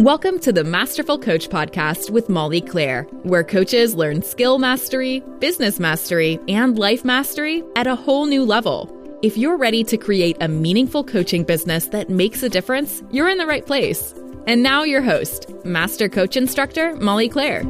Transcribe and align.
Welcome 0.00 0.40
to 0.40 0.52
the 0.52 0.62
Masterful 0.62 1.18
Coach 1.18 1.48
Podcast 1.48 2.10
with 2.10 2.28
Molly 2.28 2.60
Claire, 2.60 3.04
where 3.22 3.42
coaches 3.42 3.94
learn 3.94 4.20
skill 4.20 4.58
mastery, 4.58 5.20
business 5.38 5.80
mastery, 5.80 6.38
and 6.48 6.78
life 6.78 7.02
mastery 7.02 7.64
at 7.76 7.86
a 7.86 7.96
whole 7.96 8.26
new 8.26 8.44
level. 8.44 8.92
If 9.22 9.38
you're 9.38 9.56
ready 9.56 9.82
to 9.84 9.96
create 9.96 10.36
a 10.42 10.48
meaningful 10.48 11.02
coaching 11.02 11.44
business 11.44 11.86
that 11.86 12.10
makes 12.10 12.42
a 12.42 12.50
difference, 12.50 13.02
you're 13.10 13.30
in 13.30 13.38
the 13.38 13.46
right 13.46 13.64
place. 13.64 14.14
And 14.46 14.62
now, 14.62 14.82
your 14.82 15.00
host, 15.00 15.50
Master 15.64 16.10
Coach 16.10 16.36
Instructor 16.36 16.94
Molly 16.96 17.30
Claire. 17.30 17.62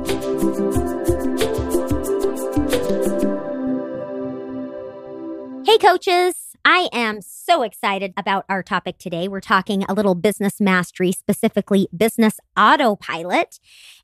Hey, 5.65 5.79
coaches. 5.79 6.46
I 6.69 6.89
am 6.93 7.21
so 7.23 7.62
excited 7.62 8.12
about 8.17 8.45
our 8.48 8.61
topic 8.61 8.98
today. 8.98 9.29
We're 9.29 9.39
talking 9.39 9.85
a 9.85 9.95
little 9.95 10.16
business 10.16 10.61
mastery, 10.61 11.12
specifically 11.12 11.87
business 11.97 12.41
autopilot, 12.56 13.61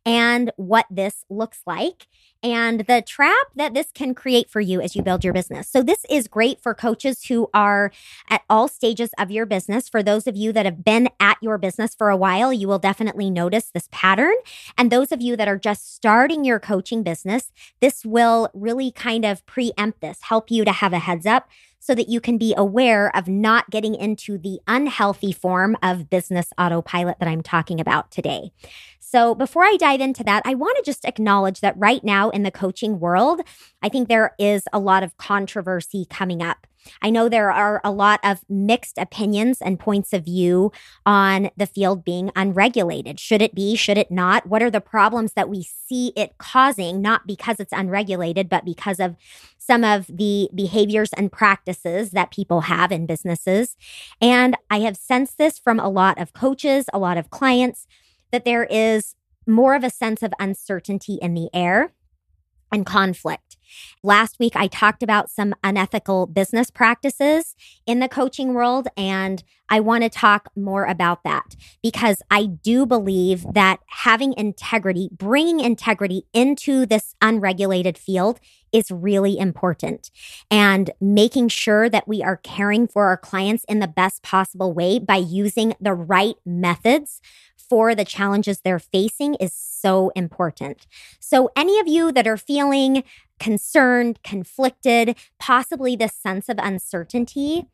and 0.07 0.53
what 0.55 0.87
this 0.89 1.25
looks 1.29 1.63
like, 1.67 2.07
and 2.41 2.83
the 2.87 3.03
trap 3.05 3.49
that 3.57 3.75
this 3.75 3.91
can 3.93 4.15
create 4.15 4.49
for 4.49 4.61
you 4.61 4.81
as 4.81 4.95
you 4.95 5.03
build 5.03 5.25
your 5.25 5.33
business. 5.33 5.69
So, 5.69 5.83
this 5.83 6.05
is 6.09 6.29
great 6.29 6.61
for 6.61 6.73
coaches 6.73 7.25
who 7.25 7.51
are 7.53 7.91
at 8.31 8.43
all 8.49 8.69
stages 8.69 9.11
of 9.19 9.33
your 9.33 9.45
business. 9.45 9.89
For 9.89 10.01
those 10.01 10.29
of 10.29 10.37
you 10.37 10.53
that 10.53 10.65
have 10.65 10.85
been 10.85 11.09
at 11.19 11.39
your 11.43 11.59
business 11.59 11.97
for 11.97 12.11
a 12.11 12.17
while, 12.17 12.53
you 12.53 12.69
will 12.69 12.79
definitely 12.79 13.29
notice 13.29 13.71
this 13.75 13.89
pattern. 13.91 14.37
And 14.79 14.93
those 14.93 15.11
of 15.11 15.21
you 15.21 15.35
that 15.35 15.49
are 15.49 15.59
just 15.59 15.97
starting 15.97 16.45
your 16.45 16.61
coaching 16.61 17.03
business, 17.03 17.51
this 17.81 18.05
will 18.05 18.51
really 18.55 18.93
kind 18.93 19.25
of 19.25 19.45
preempt 19.47 20.01
this, 20.01 20.21
help 20.23 20.49
you 20.49 20.65
to 20.65 20.71
have 20.71 20.93
a 20.93 21.01
heads 21.01 21.27
up 21.27 21.49
so 21.83 21.97
that 21.97 22.09
you 22.09 22.21
can 22.21 22.39
be 22.39 22.55
aware 22.57 23.15
of 23.17 23.27
not 23.27 23.69
getting 23.69 23.97
into 23.97 24.39
the 24.39 24.61
unhealthy 24.69 25.33
form 25.33 25.77
of 25.83 26.09
business 26.09 26.53
autopilot 26.57 27.19
that 27.19 27.29
I'm 27.29 27.43
talking 27.43 27.81
about 27.81 28.13
today. 28.13 28.53
So, 29.01 29.35
before 29.35 29.65
I 29.65 29.77
dive 29.81 30.01
into 30.01 30.23
that, 30.23 30.43
I 30.47 30.55
want 30.55 30.77
to 30.77 30.89
just 30.89 31.05
acknowledge 31.05 31.59
that 31.59 31.75
right 31.77 32.03
now 32.05 32.31
in 32.31 32.45
the 32.45 32.53
coaching 32.53 33.01
world, 33.01 33.41
I 33.83 33.89
think 33.89 34.09
there 34.09 34.33
is 34.39 34.63
a 34.73 34.79
lot 34.79 35.03
of 35.03 35.17
controversy 35.17 36.07
coming 36.09 36.41
up. 36.41 36.69
I 37.01 37.11
know 37.11 37.29
there 37.29 37.51
are 37.51 37.81
a 37.85 37.91
lot 37.91 38.21
of 38.23 38.41
mixed 38.49 38.99
opinions 38.99 39.61
and 39.61 39.79
points 39.79 40.13
of 40.13 40.25
view 40.25 40.73
on 41.07 41.51
the 41.57 41.67
field 41.67 42.05
being 42.05 42.31
unregulated. 42.35 43.21
Should 43.21 43.43
it 43.43 43.55
be? 43.55 43.77
Should 43.77 43.99
it 43.99 44.11
not? 44.11 44.47
What 44.47 44.63
are 44.63 44.71
the 44.71 44.81
problems 44.81 45.33
that 45.35 45.49
we 45.49 45.63
see 45.63 46.13
it 46.17 46.39
causing, 46.39 47.01
not 47.01 47.27
because 47.27 47.61
it's 47.61 47.73
unregulated, 47.73 48.49
but 48.49 48.65
because 48.65 49.01
of 49.01 49.17
some 49.59 49.85
of 49.85 50.07
the 50.09 50.51
behaviors 50.55 51.13
and 51.13 51.31
practices 51.31 52.11
that 52.11 52.31
people 52.31 52.63
have 52.63 52.93
in 52.93 53.07
businesses? 53.07 53.77
And 54.21 54.57
I 54.71 54.81
have 54.81 54.97
sensed 54.97 55.39
this 55.39 55.59
from 55.59 55.79
a 55.79 55.89
lot 55.89 56.21
of 56.21 56.33
coaches, 56.33 56.87
a 56.93 56.99
lot 56.99 57.19
of 57.19 57.31
clients, 57.31 57.87
that 58.31 58.45
there 58.45 58.65
is 58.65 59.15
more 59.47 59.75
of 59.75 59.85
a 59.85 59.91
sense 59.91 60.23
of 60.23 60.33
uncertainty 60.39 61.19
in 61.21 61.35
the 61.35 61.49
air 61.53 61.93
and 62.71 62.87
conflict. 62.87 63.52
Last 64.03 64.39
week, 64.39 64.55
I 64.57 64.67
talked 64.67 65.03
about 65.03 65.31
some 65.31 65.55
unethical 65.63 66.27
business 66.27 66.71
practices 66.71 67.55
in 67.87 68.01
the 68.01 68.09
coaching 68.09 68.55
world, 68.55 68.89
and 68.97 69.43
I 69.69 69.81
want 69.81 70.03
to 70.05 70.11
talk 70.11 70.51
more 70.55 70.85
about 70.85 71.25
that 71.25 71.57
because 71.83 72.23
I 72.31 72.45
do 72.47 72.85
believe 72.85 73.47
that 73.55 73.81
having 73.87 74.35
integrity, 74.37 75.09
bringing 75.11 75.61
integrity 75.61 76.25
into 76.35 76.85
this 76.85 77.15
unregulated 77.23 77.97
field 77.97 78.39
is 78.73 78.91
really 78.91 79.39
important. 79.39 80.11
And 80.51 80.91
making 81.01 81.49
sure 81.49 81.89
that 81.89 82.09
we 82.09 82.23
are 82.23 82.39
caring 82.39 82.87
for 82.87 83.07
our 83.07 83.17
clients 83.17 83.65
in 83.65 83.81
the 83.81 83.89
best 83.89 84.23
possible 84.23 84.73
way 84.73 84.99
by 84.99 85.17
using 85.17 85.75
the 85.81 85.95
right 85.95 86.37
methods 86.45 87.21
for 87.69 87.95
the 87.95 88.05
challenges 88.05 88.61
they're 88.61 88.79
facing 88.79 89.35
is 89.35 89.53
so 89.53 90.11
important. 90.15 90.87
So, 91.21 91.51
any 91.57 91.79
of 91.79 91.89
you 91.89 92.13
that 92.13 92.27
are 92.27 92.37
feeling 92.37 93.05
concerned, 93.39 94.23
conflicted, 94.23 95.17
possibly 95.39 95.97
this 95.97 96.15
sense 96.15 96.49
of 96.49 96.59
uncertainty, 96.59 97.67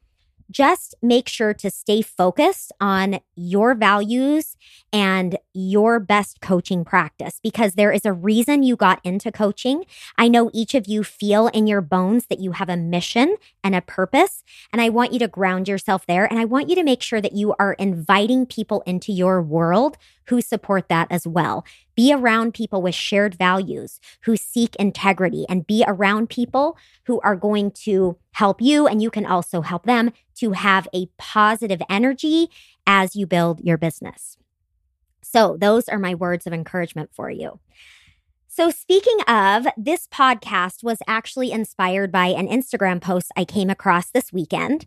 just 0.50 0.94
make 1.02 1.28
sure 1.28 1.54
to 1.54 1.70
stay 1.70 2.02
focused 2.02 2.72
on 2.80 3.20
your 3.36 3.74
values 3.74 4.56
and 4.92 5.36
your 5.52 6.00
best 6.00 6.40
coaching 6.40 6.84
practice 6.84 7.40
because 7.42 7.74
there 7.74 7.92
is 7.92 8.06
a 8.06 8.12
reason 8.12 8.62
you 8.62 8.76
got 8.76 9.00
into 9.04 9.30
coaching. 9.30 9.84
I 10.16 10.28
know 10.28 10.50
each 10.54 10.74
of 10.74 10.86
you 10.86 11.04
feel 11.04 11.48
in 11.48 11.66
your 11.66 11.80
bones 11.80 12.26
that 12.26 12.40
you 12.40 12.52
have 12.52 12.68
a 12.68 12.76
mission 12.76 13.36
and 13.62 13.74
a 13.74 13.82
purpose. 13.82 14.42
And 14.72 14.80
I 14.80 14.88
want 14.88 15.12
you 15.12 15.18
to 15.20 15.28
ground 15.28 15.68
yourself 15.68 16.06
there. 16.06 16.24
And 16.24 16.38
I 16.38 16.44
want 16.44 16.68
you 16.68 16.76
to 16.76 16.84
make 16.84 17.02
sure 17.02 17.20
that 17.20 17.32
you 17.32 17.54
are 17.58 17.74
inviting 17.74 18.46
people 18.46 18.82
into 18.86 19.12
your 19.12 19.42
world 19.42 19.98
who 20.28 20.40
support 20.40 20.88
that 20.88 21.08
as 21.10 21.26
well. 21.26 21.64
Be 21.94 22.12
around 22.12 22.54
people 22.54 22.80
with 22.80 22.94
shared 22.94 23.34
values 23.34 24.00
who 24.22 24.36
seek 24.36 24.76
integrity 24.76 25.44
and 25.48 25.66
be 25.66 25.84
around 25.86 26.30
people 26.30 26.76
who 27.04 27.20
are 27.20 27.36
going 27.36 27.70
to 27.72 28.16
help 28.32 28.60
you 28.60 28.86
and 28.86 29.02
you 29.02 29.10
can 29.10 29.26
also 29.26 29.62
help 29.62 29.84
them 29.84 30.12
to 30.36 30.52
have 30.52 30.86
a 30.94 31.06
positive 31.18 31.82
energy 31.90 32.48
as 32.86 33.16
you 33.16 33.26
build 33.26 33.60
your 33.60 33.76
business. 33.76 34.36
So, 35.22 35.58
those 35.60 35.88
are 35.88 35.98
my 35.98 36.14
words 36.14 36.46
of 36.46 36.52
encouragement 36.52 37.10
for 37.12 37.30
you. 37.30 37.60
So, 38.46 38.70
speaking 38.70 39.20
of, 39.28 39.66
this 39.76 40.08
podcast 40.08 40.82
was 40.82 40.98
actually 41.06 41.52
inspired 41.52 42.10
by 42.10 42.28
an 42.28 42.48
Instagram 42.48 43.00
post 43.00 43.30
I 43.36 43.44
came 43.44 43.70
across 43.70 44.10
this 44.10 44.32
weekend. 44.32 44.86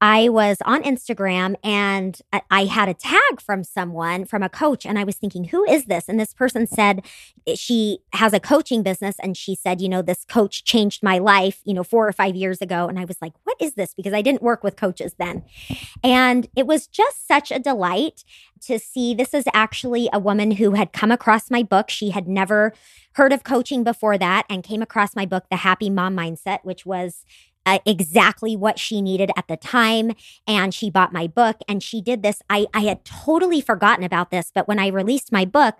I 0.00 0.28
was 0.28 0.58
on 0.64 0.82
Instagram 0.84 1.56
and 1.64 2.20
I 2.50 2.66
had 2.66 2.88
a 2.88 2.94
tag 2.94 3.40
from 3.40 3.64
someone, 3.64 4.24
from 4.26 4.44
a 4.44 4.48
coach, 4.48 4.86
and 4.86 4.98
I 4.98 5.02
was 5.02 5.16
thinking, 5.16 5.44
who 5.44 5.64
is 5.64 5.86
this? 5.86 6.08
And 6.08 6.20
this 6.20 6.32
person 6.32 6.66
said 6.68 7.04
eh, 7.46 7.56
she 7.56 7.98
has 8.12 8.32
a 8.32 8.38
coaching 8.38 8.82
business. 8.84 9.16
And 9.20 9.36
she 9.36 9.56
said, 9.56 9.80
you 9.80 9.88
know, 9.88 10.02
this 10.02 10.24
coach 10.24 10.64
changed 10.64 11.02
my 11.02 11.18
life, 11.18 11.60
you 11.64 11.74
know, 11.74 11.82
four 11.82 12.06
or 12.06 12.12
five 12.12 12.36
years 12.36 12.60
ago. 12.62 12.86
And 12.86 12.98
I 12.98 13.04
was 13.04 13.16
like, 13.20 13.32
what 13.42 13.56
is 13.60 13.74
this? 13.74 13.92
Because 13.92 14.12
I 14.12 14.22
didn't 14.22 14.42
work 14.42 14.62
with 14.62 14.76
coaches 14.76 15.14
then. 15.18 15.42
And 16.04 16.48
it 16.54 16.66
was 16.66 16.86
just 16.86 17.26
such 17.26 17.50
a 17.50 17.58
delight 17.58 18.22
to 18.62 18.78
see 18.78 19.14
this 19.14 19.34
is 19.34 19.44
actually 19.52 20.08
a 20.12 20.18
woman 20.18 20.52
who 20.52 20.72
had 20.72 20.92
come 20.92 21.10
across 21.10 21.50
my 21.50 21.62
book. 21.62 21.90
She 21.90 22.10
had 22.10 22.28
never 22.28 22.72
heard 23.14 23.32
of 23.32 23.42
coaching 23.42 23.82
before 23.82 24.16
that 24.18 24.46
and 24.48 24.62
came 24.62 24.82
across 24.82 25.16
my 25.16 25.26
book, 25.26 25.46
The 25.50 25.56
Happy 25.56 25.90
Mom 25.90 26.16
Mindset, 26.16 26.60
which 26.62 26.86
was 26.86 27.24
uh, 27.68 27.78
exactly 27.84 28.56
what 28.56 28.78
she 28.78 29.02
needed 29.02 29.30
at 29.36 29.46
the 29.46 29.56
time. 29.56 30.12
And 30.46 30.72
she 30.72 30.88
bought 30.88 31.12
my 31.12 31.26
book 31.26 31.58
and 31.68 31.82
she 31.82 32.00
did 32.00 32.22
this. 32.22 32.40
I, 32.48 32.66
I 32.72 32.80
had 32.80 33.04
totally 33.04 33.60
forgotten 33.60 34.04
about 34.04 34.30
this, 34.30 34.50
but 34.54 34.66
when 34.66 34.78
I 34.78 34.86
released 34.88 35.30
my 35.32 35.44
book, 35.44 35.74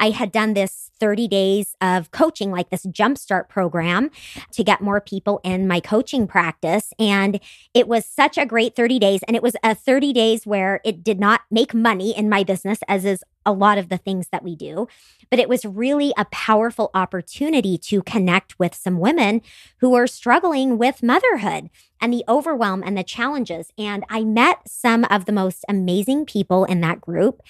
I 0.00 0.10
had 0.10 0.32
done 0.32 0.54
this 0.54 0.90
30 1.04 1.28
days 1.28 1.76
of 1.82 2.10
coaching, 2.12 2.50
like 2.50 2.70
this 2.70 2.86
jumpstart 2.86 3.46
program 3.46 4.10
to 4.52 4.64
get 4.64 4.80
more 4.80 5.02
people 5.02 5.38
in 5.44 5.68
my 5.68 5.78
coaching 5.78 6.26
practice. 6.26 6.94
And 6.98 7.40
it 7.74 7.86
was 7.86 8.06
such 8.06 8.38
a 8.38 8.46
great 8.46 8.74
30 8.74 8.98
days. 8.98 9.20
And 9.28 9.36
it 9.36 9.42
was 9.42 9.54
a 9.62 9.74
30 9.74 10.14
days 10.14 10.46
where 10.46 10.80
it 10.82 11.04
did 11.04 11.20
not 11.20 11.42
make 11.50 11.74
money 11.74 12.16
in 12.16 12.30
my 12.30 12.42
business, 12.42 12.78
as 12.88 13.04
is 13.04 13.22
a 13.44 13.52
lot 13.52 13.76
of 13.76 13.90
the 13.90 13.98
things 13.98 14.28
that 14.32 14.42
we 14.42 14.56
do. 14.56 14.88
But 15.28 15.38
it 15.38 15.46
was 15.46 15.66
really 15.66 16.14
a 16.16 16.24
powerful 16.24 16.90
opportunity 16.94 17.76
to 17.76 18.02
connect 18.02 18.58
with 18.58 18.74
some 18.74 18.98
women 18.98 19.42
who 19.80 19.94
are 19.94 20.06
struggling 20.06 20.78
with 20.78 21.02
motherhood 21.02 21.68
and 22.00 22.14
the 22.14 22.24
overwhelm 22.26 22.82
and 22.82 22.96
the 22.96 23.04
challenges. 23.04 23.70
And 23.76 24.04
I 24.08 24.24
met 24.24 24.66
some 24.66 25.04
of 25.10 25.26
the 25.26 25.32
most 25.32 25.66
amazing 25.68 26.24
people 26.24 26.64
in 26.64 26.80
that 26.80 27.02
group. 27.02 27.42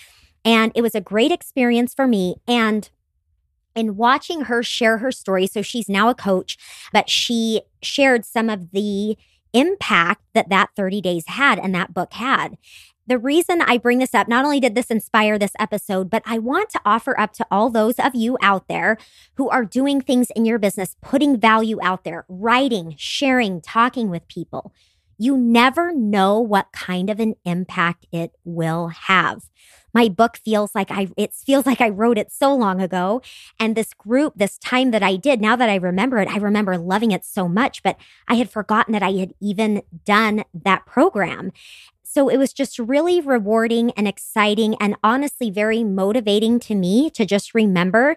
And 0.45 0.73
it 0.75 0.83
was 0.83 0.97
a 0.97 1.01
great 1.01 1.31
experience 1.31 1.95
for 1.95 2.09
me. 2.09 2.35
And 2.49 2.91
in 3.75 3.97
watching 3.97 4.43
her 4.43 4.62
share 4.62 4.99
her 4.99 5.12
story, 5.12 5.47
so 5.47 5.62
she's 5.62 5.89
now 5.89 6.09
a 6.09 6.15
coach, 6.15 6.57
but 6.93 7.09
she 7.11 7.62
shared 7.83 8.25
some 8.25 8.49
of 8.49 8.71
the 8.73 9.17
impact 9.53 10.23
that 10.35 10.49
that 10.49 10.71
30 10.77 11.01
days 11.01 11.25
had 11.29 11.59
and 11.59 11.75
that 11.75 11.95
book 11.95 12.12
had. 12.12 12.57
The 13.07 13.19
reason 13.19 13.61
I 13.61 13.77
bring 13.77 13.99
this 13.99 14.15
up, 14.15 14.29
not 14.29 14.47
only 14.47 14.61
did 14.61 14.75
this 14.75 14.91
inspire 14.91 15.38
this 15.38 15.53
episode, 15.59 16.09
but 16.09 16.23
I 16.25 16.38
want 16.38 16.71
to 16.71 16.81
offer 16.87 17.19
up 17.21 17.35
to 17.35 17.47
all 17.50 17.69
those 17.69 17.97
of 17.99 18.15
you 18.15 18.38
out 18.41 18.67
there 18.67 18.97
who 19.35 19.50
are 19.50 19.65
doing 19.65 20.00
things 20.00 20.29
in 20.35 20.47
your 20.47 20.59
business, 20.59 20.97
putting 21.03 21.38
value 21.38 21.79
out 21.82 22.05
there, 22.05 22.25
writing, 22.29 22.94
sharing, 22.97 23.61
talking 23.61 24.09
with 24.09 24.26
people. 24.26 24.73
You 25.19 25.37
never 25.37 25.93
know 25.93 26.40
what 26.40 26.72
kind 26.72 27.11
of 27.11 27.20
an 27.20 27.34
impact 27.44 28.06
it 28.12 28.32
will 28.44 28.88
have. 28.88 29.49
My 29.93 30.08
book 30.08 30.37
feels 30.37 30.75
like 30.75 30.90
I 30.90 31.08
it 31.16 31.32
feels 31.32 31.66
like 31.66 31.81
I 31.81 31.88
wrote 31.88 32.19
it 32.19 32.32
so 32.32 32.52
long 32.55 32.81
ago 32.81 33.22
and 33.61 33.76
this 33.76 33.94
group 33.94 34.34
this 34.37 34.58
time 34.58 34.90
that 34.90 35.05
I 35.05 35.14
did 35.16 35.40
now 35.40 35.55
that 35.55 35.70
I 35.70 35.76
remember 35.76 36.19
it 36.19 36.28
I 36.28 36.38
remember 36.38 36.76
loving 36.76 37.12
it 37.12 37.25
so 37.25 37.46
much 37.46 37.82
but 37.82 37.96
I 38.26 38.34
had 38.34 38.50
forgotten 38.50 38.93
that 38.93 39.05
I 39.05 39.12
had 39.12 39.34
even 39.40 39.82
done 40.05 40.44
that 40.52 40.84
program. 40.84 41.52
So 42.02 42.28
it 42.28 42.37
was 42.37 42.52
just 42.52 42.78
really 42.78 43.20
rewarding 43.20 43.93
and 43.93 44.06
exciting 44.06 44.75
and 44.81 44.96
honestly 45.02 45.50
very 45.50 45.84
motivating 45.84 46.61
to 46.61 46.75
me 46.75 47.11
to 47.11 47.25
just 47.25 47.55
remember 47.55 48.16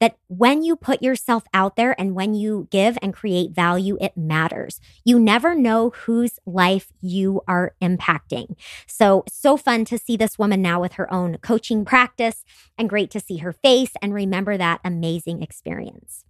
that 0.00 0.16
when 0.28 0.62
you 0.62 0.76
put 0.76 1.02
yourself 1.02 1.44
out 1.54 1.76
there 1.76 1.98
and 1.98 2.14
when 2.14 2.34
you 2.34 2.68
give 2.70 2.98
and 3.00 3.14
create 3.14 3.52
value, 3.52 3.96
it 4.00 4.16
matters. 4.16 4.80
You 5.04 5.18
never 5.18 5.54
know 5.54 5.90
whose 5.90 6.38
life 6.44 6.92
you 7.00 7.40
are 7.48 7.74
impacting. 7.82 8.56
So, 8.86 9.24
so 9.28 9.56
fun 9.56 9.84
to 9.86 9.98
see 9.98 10.16
this 10.16 10.38
woman 10.38 10.60
now 10.60 10.80
with 10.80 10.94
her 10.94 11.12
own 11.12 11.38
coaching 11.38 11.84
practice 11.84 12.44
and 12.76 12.88
great 12.88 13.10
to 13.12 13.20
see 13.20 13.38
her 13.38 13.52
face 13.52 13.92
and 14.02 14.12
remember 14.12 14.56
that 14.56 14.80
amazing 14.84 15.42
experience. 15.42 16.24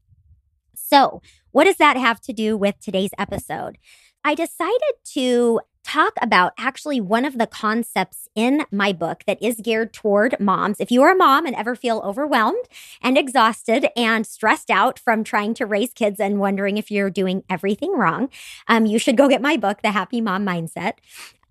So, 0.75 1.21
what 1.51 1.65
does 1.65 1.77
that 1.77 1.97
have 1.97 2.21
to 2.23 2.33
do 2.33 2.57
with 2.57 2.79
today's 2.81 3.11
episode? 3.19 3.79
I 4.27 4.35
decided 4.35 4.83
to 5.13 5.61
talk 5.85 6.15
about 6.21 6.53
actually 6.59 7.01
one 7.01 7.25
of 7.25 7.39
the 7.39 7.47
concepts 7.47 8.29
in 8.35 8.65
my 8.73 8.93
book 8.93 9.23
that 9.29 9.41
is 9.41 9.61
geared 9.63 9.93
toward 9.93 10.41
moms. 10.41 10.81
If 10.81 10.91
you 10.91 11.05
are 11.05 11.13
a 11.13 11.17
mom 11.17 11.47
and 11.47 11.55
ever 11.55 11.77
feel 11.77 12.01
overwhelmed 12.05 12.65
and 13.01 13.17
exhausted 13.17 13.87
and 13.97 14.27
stressed 14.27 14.69
out 14.69 14.99
from 14.99 15.23
trying 15.23 15.55
to 15.55 15.65
raise 15.65 15.93
kids 15.93 16.19
and 16.19 16.41
wondering 16.41 16.77
if 16.77 16.91
you're 16.91 17.09
doing 17.09 17.45
everything 17.49 17.93
wrong, 17.93 18.29
um, 18.67 18.85
you 18.85 18.99
should 18.99 19.17
go 19.17 19.29
get 19.29 19.41
my 19.41 19.57
book, 19.57 19.83
The 19.83 19.93
Happy 19.93 20.21
Mom 20.21 20.45
Mindset. 20.45 20.95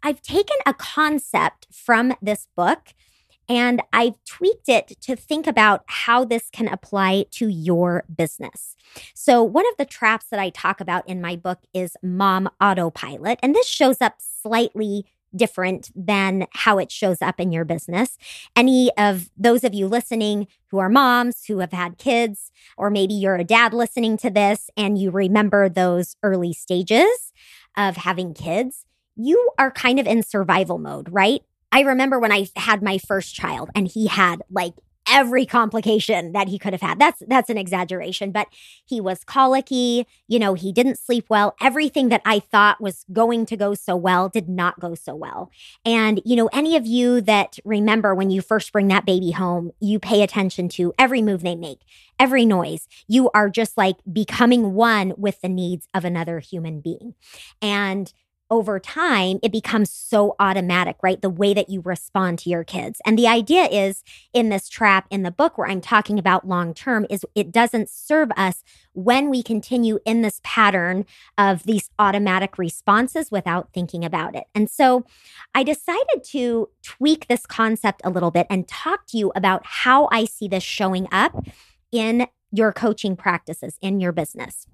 I've 0.03 0.21
taken 0.21 0.57
a 0.65 0.73
concept 0.73 1.67
from 1.71 2.13
this 2.21 2.49
book 2.57 2.93
and 3.47 3.81
I've 3.93 4.15
tweaked 4.25 4.69
it 4.69 4.97
to 5.01 5.15
think 5.15 5.47
about 5.47 5.83
how 5.87 6.25
this 6.25 6.49
can 6.51 6.67
apply 6.67 7.25
to 7.31 7.47
your 7.47 8.03
business. 8.15 8.75
So, 9.13 9.43
one 9.43 9.67
of 9.67 9.77
the 9.77 9.85
traps 9.85 10.27
that 10.31 10.39
I 10.39 10.49
talk 10.49 10.81
about 10.81 11.07
in 11.07 11.21
my 11.21 11.35
book 11.35 11.59
is 11.73 11.95
mom 12.01 12.49
autopilot. 12.61 13.39
And 13.41 13.53
this 13.53 13.67
shows 13.67 14.01
up 14.01 14.15
slightly 14.19 15.05
different 15.35 15.91
than 15.95 16.47
how 16.51 16.77
it 16.77 16.91
shows 16.91 17.21
up 17.21 17.39
in 17.39 17.51
your 17.51 17.65
business. 17.65 18.17
Any 18.55 18.91
of 18.97 19.29
those 19.37 19.63
of 19.63 19.73
you 19.73 19.87
listening 19.87 20.47
who 20.67 20.77
are 20.77 20.89
moms 20.89 21.45
who 21.45 21.59
have 21.59 21.73
had 21.73 21.97
kids, 21.97 22.51
or 22.77 22.89
maybe 22.89 23.13
you're 23.13 23.35
a 23.35 23.43
dad 23.43 23.73
listening 23.73 24.17
to 24.17 24.29
this 24.29 24.69
and 24.77 24.97
you 24.97 25.11
remember 25.11 25.67
those 25.67 26.15
early 26.23 26.53
stages 26.53 27.33
of 27.77 27.97
having 27.97 28.33
kids, 28.33 28.85
you 29.15 29.51
are 29.57 29.71
kind 29.71 29.99
of 29.99 30.07
in 30.07 30.23
survival 30.23 30.77
mode, 30.77 31.09
right? 31.11 31.41
I 31.75 31.81
remember 31.81 32.17
when 32.17 32.31
I 32.31 32.47
had 32.55 32.81
my 32.81 32.97
first 32.97 33.35
child 33.35 33.69
and 33.75 33.85
he 33.85 34.07
had 34.07 34.41
like 34.49 34.75
every 35.11 35.45
complication 35.45 36.31
that 36.31 36.47
he 36.47 36.57
could 36.57 36.71
have 36.71 36.81
had. 36.81 36.99
That's 36.99 37.21
that's 37.27 37.49
an 37.49 37.57
exaggeration, 37.57 38.31
but 38.31 38.47
he 38.85 39.01
was 39.01 39.25
colicky, 39.25 40.07
you 40.25 40.39
know, 40.39 40.53
he 40.53 40.71
didn't 40.71 40.97
sleep 40.97 41.25
well. 41.29 41.53
Everything 41.59 42.07
that 42.09 42.21
I 42.23 42.39
thought 42.39 42.79
was 42.79 43.03
going 43.11 43.45
to 43.47 43.57
go 43.57 43.73
so 43.73 43.97
well 43.97 44.29
did 44.29 44.47
not 44.47 44.79
go 44.79 44.95
so 44.95 45.13
well. 45.15 45.51
And 45.83 46.21
you 46.23 46.37
know, 46.37 46.49
any 46.53 46.77
of 46.77 46.85
you 46.85 47.19
that 47.19 47.59
remember 47.65 48.15
when 48.15 48.29
you 48.29 48.39
first 48.41 48.71
bring 48.71 48.87
that 48.87 49.05
baby 49.05 49.31
home, 49.31 49.71
you 49.81 49.99
pay 49.99 50.23
attention 50.23 50.69
to 50.69 50.93
every 50.97 51.21
move 51.21 51.41
they 51.41 51.57
make, 51.57 51.81
every 52.17 52.45
noise. 52.45 52.87
You 53.05 53.29
are 53.33 53.49
just 53.49 53.77
like 53.77 53.97
becoming 54.09 54.75
one 54.75 55.13
with 55.17 55.41
the 55.41 55.49
needs 55.49 55.89
of 55.93 56.05
another 56.05 56.39
human 56.39 56.79
being. 56.79 57.15
And 57.61 58.13
over 58.51 58.79
time, 58.79 59.39
it 59.41 59.51
becomes 59.51 59.91
so 59.91 60.35
automatic, 60.39 60.97
right? 61.01 61.21
The 61.21 61.29
way 61.29 61.53
that 61.53 61.69
you 61.69 61.81
respond 61.81 62.37
to 62.39 62.49
your 62.49 62.63
kids. 62.63 63.01
And 63.05 63.17
the 63.17 63.27
idea 63.27 63.63
is 63.65 64.03
in 64.33 64.49
this 64.49 64.69
trap 64.69 65.07
in 65.09 65.23
the 65.23 65.31
book 65.31 65.57
where 65.57 65.67
I'm 65.67 65.81
talking 65.81 66.19
about 66.19 66.47
long 66.47 66.73
term 66.73 67.07
is 67.09 67.25
it 67.33 67.51
doesn't 67.51 67.89
serve 67.89 68.29
us 68.37 68.63
when 68.93 69.29
we 69.29 69.41
continue 69.41 69.99
in 70.05 70.21
this 70.21 70.41
pattern 70.43 71.05
of 71.37 71.63
these 71.63 71.89
automatic 71.97 72.57
responses 72.57 73.31
without 73.31 73.69
thinking 73.73 74.05
about 74.05 74.35
it. 74.35 74.45
And 74.53 74.69
so 74.69 75.05
I 75.55 75.63
decided 75.63 76.23
to 76.25 76.69
tweak 76.83 77.27
this 77.27 77.45
concept 77.45 78.01
a 78.03 78.11
little 78.11 78.31
bit 78.31 78.45
and 78.49 78.67
talk 78.67 79.07
to 79.07 79.17
you 79.17 79.31
about 79.35 79.65
how 79.65 80.07
I 80.11 80.25
see 80.25 80.47
this 80.47 80.63
showing 80.63 81.07
up 81.11 81.45
in 81.91 82.27
your 82.51 82.71
coaching 82.71 83.15
practices 83.15 83.77
in 83.81 83.99
your 83.99 84.11
business. 84.11 84.67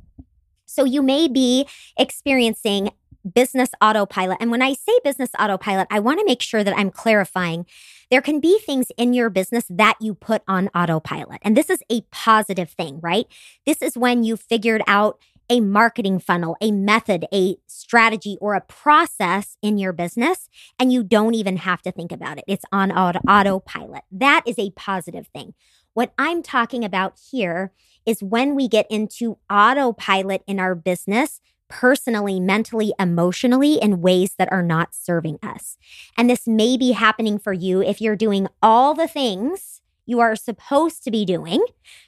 So 0.65 0.85
you 0.85 1.01
may 1.01 1.27
be 1.27 1.67
experiencing 1.97 2.91
business 3.33 3.69
autopilot. 3.81 4.37
And 4.39 4.51
when 4.51 4.61
I 4.61 4.73
say 4.73 4.97
business 5.03 5.29
autopilot, 5.39 5.87
I 5.89 5.99
want 5.99 6.19
to 6.19 6.25
make 6.25 6.41
sure 6.41 6.63
that 6.63 6.77
I'm 6.77 6.91
clarifying 6.91 7.65
there 8.09 8.21
can 8.21 8.41
be 8.41 8.59
things 8.59 8.87
in 8.97 9.13
your 9.13 9.29
business 9.29 9.65
that 9.69 9.95
you 10.01 10.13
put 10.13 10.43
on 10.47 10.69
autopilot. 10.75 11.39
And 11.43 11.55
this 11.55 11.69
is 11.69 11.79
a 11.89 12.01
positive 12.11 12.69
thing, 12.69 12.99
right? 13.01 13.25
This 13.65 13.81
is 13.81 13.97
when 13.97 14.23
you 14.23 14.35
figured 14.35 14.83
out 14.85 15.17
a 15.49 15.59
marketing 15.59 16.19
funnel, 16.19 16.55
a 16.61 16.71
method, 16.71 17.25
a 17.33 17.57
strategy, 17.67 18.37
or 18.39 18.53
a 18.53 18.61
process 18.61 19.57
in 19.61 19.77
your 19.77 19.91
business, 19.91 20.49
and 20.79 20.93
you 20.93 21.03
don't 21.03 21.35
even 21.35 21.57
have 21.57 21.81
to 21.81 21.91
think 21.91 22.11
about 22.11 22.37
it. 22.37 22.45
It's 22.47 22.63
on 22.71 22.91
auto- 22.91 23.19
autopilot. 23.27 24.03
That 24.11 24.43
is 24.45 24.57
a 24.57 24.71
positive 24.71 25.27
thing. 25.27 25.53
What 25.93 26.13
I'm 26.17 26.41
talking 26.41 26.85
about 26.85 27.19
here 27.31 27.73
is 28.05 28.23
when 28.23 28.55
we 28.55 28.69
get 28.69 28.87
into 28.89 29.39
autopilot 29.49 30.41
in 30.47 30.57
our 30.57 30.73
business 30.73 31.41
personally, 31.71 32.39
mentally, 32.39 32.93
emotionally 32.99 33.75
in 33.81 34.01
ways 34.01 34.35
that 34.37 34.51
are 34.51 34.61
not 34.61 34.93
serving 34.93 35.39
us. 35.41 35.77
And 36.17 36.29
this 36.29 36.45
may 36.45 36.77
be 36.77 36.91
happening 36.91 37.39
for 37.39 37.53
you 37.53 37.81
if 37.81 38.01
you're 38.01 38.17
doing 38.17 38.47
all 38.61 38.93
the 38.93 39.07
things 39.07 39.81
you 40.05 40.19
are 40.19 40.35
supposed 40.35 41.03
to 41.05 41.11
be 41.11 41.23
doing, 41.23 41.63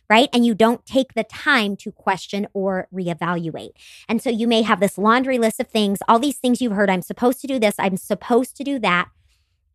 right? 0.10 0.28
And 0.34 0.46
you 0.46 0.54
don't 0.54 0.86
take 0.86 1.14
the 1.14 1.24
time 1.24 1.78
to 1.78 1.92
question 1.92 2.48
or 2.54 2.88
reevaluate. 2.94 3.72
And 4.10 4.22
so 4.22 4.30
you 4.30 4.48
may 4.48 4.64
have 4.64 4.82
this 4.82 4.98
laundry 4.98 5.38
list 5.38 5.60
of 5.62 5.70
things, 5.70 6.00
all 6.08 6.20
these 6.20 6.38
things 6.38 6.62
you've 6.62 6.74
heard 6.74 6.90
I'm 6.90 7.02
supposed 7.02 7.40
to 7.42 7.48
do 7.48 7.60
this, 7.60 7.76
I'm 7.80 7.98
supposed 7.98 8.58
to 8.58 8.64
do 8.64 8.78
that. 8.80 9.10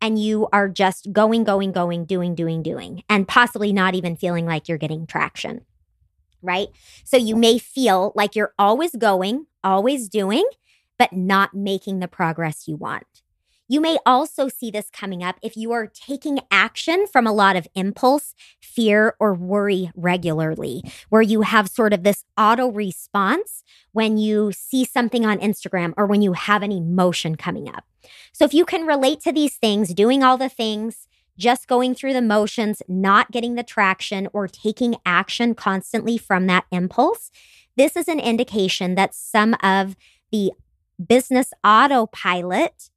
And 0.01 0.19
you 0.19 0.47
are 0.53 0.69
just 0.69 1.11
going, 1.11 1.43
going, 1.43 1.71
going, 1.71 2.05
doing, 2.05 2.35
doing, 2.35 2.61
doing, 2.61 3.03
and 3.09 3.27
possibly 3.27 3.73
not 3.73 3.95
even 3.95 4.15
feeling 4.15 4.45
like 4.45 4.69
you're 4.69 4.77
getting 4.77 5.07
traction 5.07 5.65
right? 6.41 6.67
So 7.03 7.17
you 7.17 7.35
may 7.35 7.57
feel 7.57 8.11
like 8.15 8.35
you're 8.35 8.53
always 8.57 8.95
going, 8.95 9.47
always 9.63 10.09
doing, 10.09 10.47
but 10.97 11.13
not 11.13 11.53
making 11.53 11.99
the 11.99 12.07
progress 12.07 12.67
you 12.67 12.75
want. 12.75 13.05
You 13.71 13.79
may 13.79 13.99
also 14.03 14.47
see 14.47 14.71
this 14.71 14.89
coming 14.89 15.23
up 15.23 15.37
if 15.43 15.55
you 15.55 15.71
are 15.71 15.85
taking 15.85 16.39
action 16.49 17.05
from 17.05 17.27
a 17.27 17.31
lot 17.31 17.55
of 17.55 17.67
impulse, 17.75 18.33
fear, 18.59 19.15
or 19.19 19.35
worry 19.35 19.91
regularly, 19.95 20.81
where 21.09 21.21
you 21.21 21.41
have 21.43 21.69
sort 21.69 21.93
of 21.93 22.01
this 22.01 22.25
auto 22.35 22.71
response 22.71 23.63
when 23.91 24.17
you 24.17 24.51
see 24.51 24.83
something 24.83 25.23
on 25.23 25.37
Instagram 25.37 25.93
or 25.97 26.07
when 26.07 26.23
you 26.23 26.33
have 26.33 26.63
an 26.63 26.71
emotion 26.71 27.35
coming 27.35 27.69
up. 27.69 27.85
So, 28.33 28.43
if 28.43 28.55
you 28.55 28.65
can 28.65 28.87
relate 28.87 29.19
to 29.21 29.31
these 29.31 29.55
things, 29.55 29.93
doing 29.93 30.23
all 30.23 30.37
the 30.37 30.49
things, 30.49 31.07
just 31.39 31.67
going 31.67 31.95
through 31.95 32.13
the 32.13 32.21
motions, 32.21 32.83
not 32.87 33.31
getting 33.31 33.55
the 33.55 33.63
traction, 33.63 34.27
or 34.33 34.47
taking 34.47 34.97
action 35.05 35.55
constantly 35.55 36.17
from 36.17 36.45
that 36.47 36.65
impulse, 36.71 37.31
this 37.77 37.95
is 37.95 38.07
an 38.07 38.19
indication 38.19 38.95
that 38.95 39.15
some 39.15 39.55
of 39.63 39.95
the 40.31 40.51
business 41.07 41.51
autopilot 41.63 42.89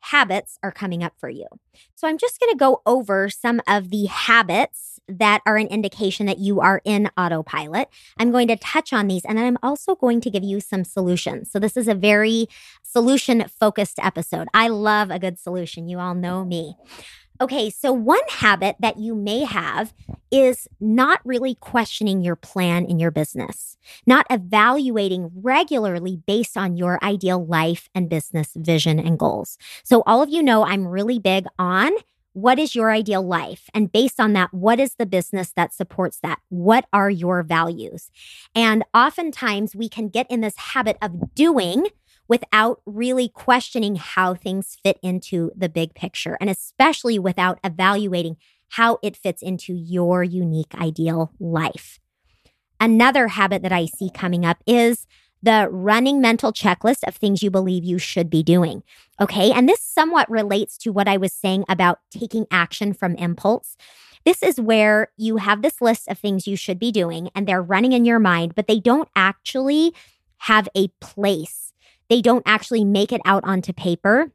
habits 0.00 0.58
are 0.62 0.70
coming 0.70 1.02
up 1.02 1.14
for 1.18 1.28
you. 1.28 1.46
So 1.94 2.06
I'm 2.06 2.18
just 2.18 2.38
going 2.38 2.52
to 2.52 2.58
go 2.58 2.82
over 2.86 3.28
some 3.28 3.60
of 3.66 3.90
the 3.90 4.04
habits 4.06 5.00
that 5.08 5.40
are 5.46 5.56
an 5.56 5.66
indication 5.68 6.26
that 6.26 6.38
you 6.38 6.60
are 6.60 6.80
in 6.84 7.10
autopilot. 7.16 7.88
I'm 8.18 8.30
going 8.30 8.48
to 8.48 8.56
touch 8.56 8.92
on 8.92 9.08
these 9.08 9.24
and 9.24 9.38
then 9.38 9.46
I'm 9.46 9.58
also 9.62 9.94
going 9.94 10.20
to 10.22 10.30
give 10.30 10.44
you 10.44 10.60
some 10.60 10.84
solutions. 10.84 11.50
So 11.50 11.58
this 11.58 11.76
is 11.76 11.88
a 11.88 11.94
very 11.94 12.46
solution 12.82 13.46
focused 13.48 13.98
episode. 14.00 14.48
I 14.52 14.68
love 14.68 15.10
a 15.10 15.18
good 15.18 15.38
solution. 15.38 15.88
You 15.88 15.98
all 15.98 16.14
know 16.14 16.44
me. 16.44 16.76
Okay, 17.40 17.68
so 17.68 17.92
one 17.92 18.20
habit 18.28 18.76
that 18.80 18.98
you 18.98 19.14
may 19.14 19.44
have 19.44 19.92
is 20.30 20.66
not 20.80 21.20
really 21.24 21.54
questioning 21.56 22.22
your 22.22 22.36
plan 22.36 22.84
in 22.86 22.98
your 22.98 23.10
business, 23.10 23.76
not 24.06 24.26
evaluating 24.30 25.30
regularly 25.34 26.16
based 26.26 26.56
on 26.56 26.76
your 26.76 27.02
ideal 27.04 27.44
life 27.44 27.88
and 27.94 28.08
business 28.08 28.52
vision 28.56 28.98
and 28.98 29.18
goals. 29.18 29.58
So, 29.84 30.02
all 30.06 30.22
of 30.22 30.30
you 30.30 30.42
know 30.42 30.64
I'm 30.64 30.86
really 30.86 31.18
big 31.18 31.46
on 31.58 31.92
what 32.32 32.58
is 32.58 32.74
your 32.74 32.90
ideal 32.90 33.22
life? 33.26 33.70
And 33.72 33.90
based 33.90 34.20
on 34.20 34.34
that, 34.34 34.52
what 34.52 34.78
is 34.78 34.96
the 34.96 35.06
business 35.06 35.52
that 35.56 35.72
supports 35.72 36.18
that? 36.22 36.38
What 36.50 36.86
are 36.92 37.08
your 37.08 37.42
values? 37.42 38.10
And 38.54 38.84
oftentimes 38.92 39.74
we 39.74 39.88
can 39.88 40.10
get 40.10 40.30
in 40.30 40.42
this 40.42 40.56
habit 40.56 40.98
of 41.00 41.34
doing 41.34 41.86
without 42.28 42.80
really 42.86 43.28
questioning 43.28 43.96
how 43.96 44.34
things 44.34 44.76
fit 44.82 44.98
into 45.02 45.50
the 45.56 45.68
big 45.68 45.94
picture, 45.94 46.36
and 46.40 46.50
especially 46.50 47.18
without 47.18 47.58
evaluating 47.62 48.36
how 48.70 48.98
it 49.02 49.16
fits 49.16 49.42
into 49.42 49.72
your 49.72 50.22
unique 50.22 50.74
ideal 50.74 51.32
life. 51.38 52.00
Another 52.80 53.28
habit 53.28 53.62
that 53.62 53.72
I 53.72 53.86
see 53.86 54.10
coming 54.10 54.44
up 54.44 54.58
is 54.66 55.06
the 55.42 55.68
running 55.70 56.20
mental 56.20 56.52
checklist 56.52 57.04
of 57.06 57.14
things 57.14 57.42
you 57.42 57.50
believe 57.50 57.84
you 57.84 57.98
should 57.98 58.28
be 58.28 58.42
doing. 58.42 58.82
Okay. 59.20 59.52
And 59.52 59.68
this 59.68 59.80
somewhat 59.80 60.30
relates 60.30 60.76
to 60.78 60.90
what 60.90 61.08
I 61.08 61.16
was 61.16 61.32
saying 61.32 61.64
about 61.68 62.00
taking 62.10 62.46
action 62.50 62.92
from 62.92 63.14
impulse. 63.14 63.76
This 64.24 64.42
is 64.42 64.60
where 64.60 65.12
you 65.16 65.36
have 65.36 65.62
this 65.62 65.80
list 65.80 66.08
of 66.08 66.18
things 66.18 66.48
you 66.48 66.56
should 66.56 66.80
be 66.80 66.90
doing 66.90 67.30
and 67.34 67.46
they're 67.46 67.62
running 67.62 67.92
in 67.92 68.04
your 68.04 68.18
mind, 68.18 68.54
but 68.56 68.66
they 68.66 68.80
don't 68.80 69.08
actually 69.14 69.94
have 70.38 70.68
a 70.74 70.88
place 71.00 71.65
they 72.08 72.22
don't 72.22 72.42
actually 72.46 72.84
make 72.84 73.12
it 73.12 73.20
out 73.24 73.44
onto 73.44 73.72
paper 73.72 74.32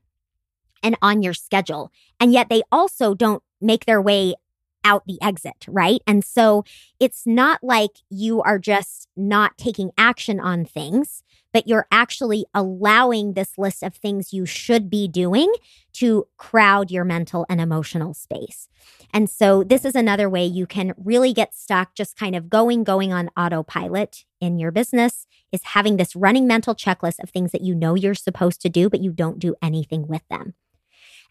and 0.83 0.97
on 1.01 1.21
your 1.21 1.33
schedule. 1.33 1.91
And 2.19 2.33
yet 2.33 2.49
they 2.49 2.63
also 2.71 3.13
don't 3.13 3.43
make 3.59 3.85
their 3.85 4.01
way 4.01 4.35
out 4.83 5.03
the 5.05 5.21
exit, 5.21 5.65
right? 5.67 6.01
And 6.07 6.23
so 6.23 6.63
it's 7.00 7.25
not 7.25 7.63
like 7.63 7.91
you 8.09 8.41
are 8.41 8.59
just 8.59 9.07
not 9.15 9.57
taking 9.57 9.91
action 9.97 10.39
on 10.39 10.65
things, 10.65 11.23
but 11.53 11.67
you're 11.67 11.88
actually 11.91 12.45
allowing 12.53 13.33
this 13.33 13.57
list 13.57 13.83
of 13.83 13.95
things 13.95 14.33
you 14.33 14.45
should 14.45 14.89
be 14.89 15.07
doing 15.07 15.53
to 15.93 16.27
crowd 16.38 16.89
your 16.91 17.03
mental 17.03 17.45
and 17.50 17.59
emotional 17.59 18.13
space. 18.13 18.69
And 19.13 19.29
so 19.29 19.63
this 19.63 19.83
is 19.83 19.95
another 19.95 20.29
way 20.29 20.45
you 20.45 20.65
can 20.65 20.93
really 20.97 21.33
get 21.33 21.53
stuck 21.53 21.93
just 21.95 22.17
kind 22.17 22.35
of 22.35 22.50
going, 22.50 22.83
going 22.83 23.11
on 23.11 23.29
autopilot 23.35 24.23
in 24.39 24.57
your 24.57 24.71
business 24.71 25.27
is 25.51 25.63
having 25.63 25.97
this 25.97 26.15
running 26.15 26.47
mental 26.47 26.73
checklist 26.73 27.21
of 27.21 27.29
things 27.29 27.51
that 27.51 27.61
you 27.63 27.75
know 27.75 27.95
you're 27.95 28.15
supposed 28.15 28.61
to 28.61 28.69
do, 28.69 28.89
but 28.89 29.01
you 29.01 29.11
don't 29.11 29.39
do 29.39 29.55
anything 29.61 30.07
with 30.07 30.25
them. 30.29 30.53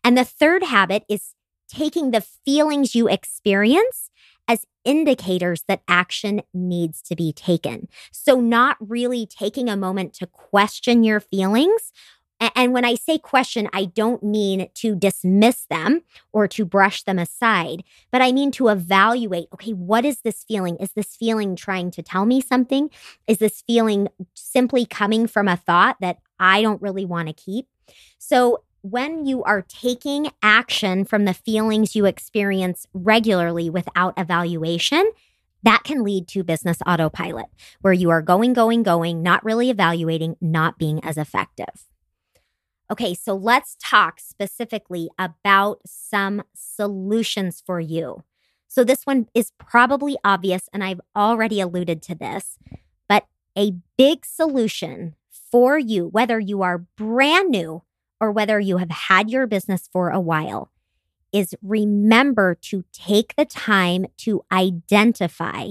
And 0.04 0.16
the 0.16 0.24
third 0.24 0.62
habit 0.62 1.04
is 1.08 1.34
taking 1.70 2.10
the 2.10 2.20
feelings 2.20 2.94
you 2.94 3.08
experience 3.08 4.10
as 4.48 4.66
indicators 4.84 5.62
that 5.68 5.82
action 5.86 6.42
needs 6.52 7.00
to 7.02 7.14
be 7.14 7.32
taken. 7.32 7.88
So, 8.10 8.40
not 8.40 8.76
really 8.80 9.26
taking 9.26 9.68
a 9.68 9.76
moment 9.76 10.12
to 10.14 10.26
question 10.26 11.04
your 11.04 11.20
feelings. 11.20 11.92
And 12.56 12.72
when 12.72 12.86
I 12.86 12.94
say 12.94 13.18
question, 13.18 13.68
I 13.72 13.84
don't 13.84 14.22
mean 14.22 14.70
to 14.76 14.94
dismiss 14.94 15.66
them 15.66 16.02
or 16.32 16.48
to 16.48 16.64
brush 16.64 17.02
them 17.02 17.18
aside, 17.18 17.84
but 18.10 18.22
I 18.22 18.32
mean 18.32 18.50
to 18.52 18.68
evaluate 18.68 19.48
okay, 19.52 19.72
what 19.72 20.06
is 20.06 20.22
this 20.22 20.42
feeling? 20.44 20.76
Is 20.76 20.92
this 20.94 21.14
feeling 21.14 21.54
trying 21.54 21.90
to 21.92 22.02
tell 22.02 22.24
me 22.24 22.40
something? 22.40 22.90
Is 23.26 23.38
this 23.38 23.62
feeling 23.66 24.08
simply 24.34 24.86
coming 24.86 25.26
from 25.26 25.48
a 25.48 25.56
thought 25.56 25.98
that 26.00 26.18
I 26.38 26.62
don't 26.62 26.80
really 26.80 27.04
want 27.04 27.28
to 27.28 27.34
keep? 27.34 27.66
So, 28.18 28.64
when 28.82 29.26
you 29.26 29.42
are 29.44 29.62
taking 29.62 30.30
action 30.42 31.04
from 31.04 31.24
the 31.24 31.34
feelings 31.34 31.94
you 31.94 32.06
experience 32.06 32.86
regularly 32.92 33.68
without 33.68 34.14
evaluation, 34.16 35.10
that 35.62 35.82
can 35.84 36.02
lead 36.02 36.26
to 36.28 36.42
business 36.42 36.78
autopilot, 36.86 37.46
where 37.80 37.92
you 37.92 38.10
are 38.10 38.22
going, 38.22 38.52
going, 38.52 38.82
going, 38.82 39.22
not 39.22 39.44
really 39.44 39.70
evaluating, 39.70 40.36
not 40.40 40.78
being 40.78 41.04
as 41.04 41.18
effective. 41.18 41.90
Okay, 42.90 43.14
so 43.14 43.34
let's 43.34 43.76
talk 43.80 44.18
specifically 44.18 45.10
about 45.18 45.80
some 45.86 46.42
solutions 46.54 47.62
for 47.64 47.78
you. 47.78 48.24
So, 48.66 48.84
this 48.84 49.04
one 49.04 49.26
is 49.34 49.52
probably 49.58 50.16
obvious, 50.24 50.68
and 50.72 50.82
I've 50.82 51.00
already 51.14 51.60
alluded 51.60 52.02
to 52.02 52.14
this, 52.14 52.58
but 53.08 53.26
a 53.56 53.72
big 53.96 54.24
solution 54.24 55.14
for 55.50 55.78
you, 55.78 56.06
whether 56.06 56.38
you 56.38 56.62
are 56.62 56.86
brand 56.96 57.50
new 57.50 57.82
or 58.20 58.30
whether 58.30 58.60
you 58.60 58.76
have 58.76 58.90
had 58.90 59.30
your 59.30 59.46
business 59.46 59.88
for 59.92 60.10
a 60.10 60.20
while, 60.20 60.70
is 61.32 61.54
remember 61.62 62.54
to 62.56 62.84
take 62.92 63.34
the 63.36 63.44
time 63.44 64.06
to 64.18 64.42
identify 64.52 65.68